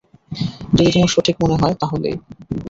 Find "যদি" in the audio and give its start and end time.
0.71-0.89